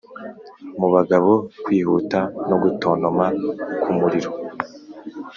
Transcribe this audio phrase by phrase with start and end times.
[0.79, 1.31] mu bagabo
[1.65, 2.19] kwihuta
[2.49, 3.25] no gutontoma
[3.81, 4.31] k'umuriro